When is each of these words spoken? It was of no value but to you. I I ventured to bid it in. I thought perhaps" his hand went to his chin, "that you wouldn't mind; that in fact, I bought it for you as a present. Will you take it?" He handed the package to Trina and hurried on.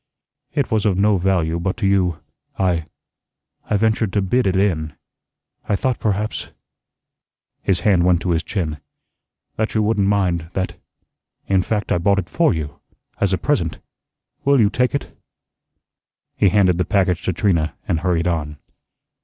It 0.55 0.71
was 0.71 0.87
of 0.87 0.97
no 0.97 1.17
value 1.19 1.59
but 1.59 1.77
to 1.77 1.85
you. 1.85 2.21
I 2.57 2.87
I 3.69 3.77
ventured 3.77 4.11
to 4.13 4.21
bid 4.23 4.47
it 4.47 4.55
in. 4.55 4.95
I 5.69 5.75
thought 5.75 5.99
perhaps" 5.99 6.49
his 7.61 7.81
hand 7.81 8.03
went 8.03 8.19
to 8.23 8.31
his 8.31 8.41
chin, 8.41 8.79
"that 9.57 9.75
you 9.75 9.83
wouldn't 9.83 10.07
mind; 10.07 10.49
that 10.53 10.75
in 11.45 11.61
fact, 11.61 11.91
I 11.91 11.99
bought 11.99 12.17
it 12.17 12.29
for 12.29 12.51
you 12.51 12.79
as 13.19 13.31
a 13.31 13.37
present. 13.37 13.77
Will 14.43 14.59
you 14.59 14.71
take 14.71 14.95
it?" 14.95 15.15
He 16.35 16.49
handed 16.49 16.79
the 16.79 16.83
package 16.85 17.21
to 17.25 17.31
Trina 17.33 17.75
and 17.87 17.99
hurried 17.99 18.25
on. 18.25 18.57